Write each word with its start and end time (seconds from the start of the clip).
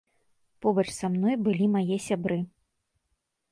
Побач 0.65 0.85
са 0.99 1.07
мной 1.17 1.35
былі 1.49 1.69
мае 1.75 1.97
сябры. 2.09 2.39